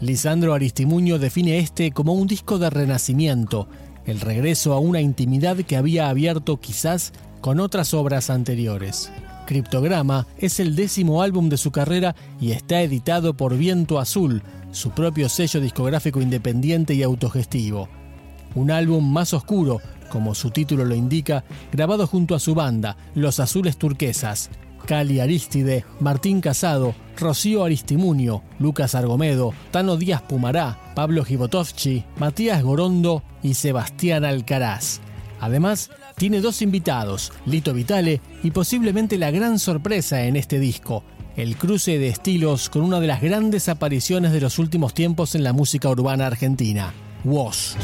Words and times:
Lisandro 0.00 0.54
Aristimuño 0.54 1.18
define 1.18 1.58
este 1.58 1.90
como 1.90 2.12
un 2.12 2.28
disco 2.28 2.58
de 2.58 2.70
renacimiento, 2.70 3.68
el 4.06 4.20
regreso 4.20 4.72
a 4.72 4.78
una 4.78 5.00
intimidad 5.00 5.56
que 5.56 5.76
había 5.76 6.08
abierto 6.08 6.60
quizás 6.60 7.12
con 7.40 7.58
otras 7.58 7.94
obras 7.94 8.30
anteriores. 8.30 9.10
Criptograma 9.46 10.26
es 10.38 10.60
el 10.60 10.76
décimo 10.76 11.22
álbum 11.22 11.48
de 11.48 11.56
su 11.56 11.72
carrera 11.72 12.14
y 12.40 12.52
está 12.52 12.82
editado 12.82 13.34
por 13.34 13.56
Viento 13.56 13.98
Azul, 13.98 14.42
su 14.70 14.90
propio 14.90 15.28
sello 15.28 15.60
discográfico 15.60 16.20
independiente 16.20 16.94
y 16.94 17.02
autogestivo. 17.02 17.88
Un 18.54 18.70
álbum 18.70 19.10
más 19.10 19.34
oscuro, 19.34 19.80
como 20.10 20.34
su 20.34 20.50
título 20.50 20.84
lo 20.84 20.94
indica, 20.94 21.44
grabado 21.72 22.06
junto 22.06 22.36
a 22.36 22.40
su 22.40 22.54
banda, 22.54 22.96
Los 23.14 23.40
Azules 23.40 23.76
Turquesas, 23.76 24.50
Cali 24.86 25.20
Aristide, 25.20 25.84
Martín 26.00 26.40
Casado, 26.40 26.94
Rocío 27.16 27.64
Aristimunio, 27.64 28.42
Lucas 28.58 28.94
Argomedo, 28.94 29.52
Tano 29.70 29.96
Díaz 29.96 30.22
Pumará, 30.22 30.92
Pablo 30.94 31.24
Gibotovchi, 31.24 32.04
Matías 32.18 32.62
Gorondo 32.62 33.22
y 33.42 33.54
Sebastián 33.54 34.24
Alcaraz. 34.24 35.00
Además, 35.40 35.90
tiene 36.16 36.40
dos 36.40 36.62
invitados, 36.62 37.32
Lito 37.46 37.72
Vitale 37.72 38.20
y 38.42 38.50
posiblemente 38.50 39.18
la 39.18 39.30
gran 39.30 39.58
sorpresa 39.58 40.24
en 40.24 40.36
este 40.36 40.58
disco, 40.58 41.04
el 41.36 41.56
cruce 41.56 41.98
de 41.98 42.08
estilos 42.08 42.68
con 42.68 42.82
una 42.82 42.98
de 42.98 43.06
las 43.06 43.22
grandes 43.22 43.68
apariciones 43.68 44.32
de 44.32 44.40
los 44.40 44.58
últimos 44.58 44.94
tiempos 44.94 45.34
en 45.34 45.44
la 45.44 45.52
música 45.52 45.88
urbana 45.88 46.26
argentina, 46.26 46.92
Woz. 47.24 47.76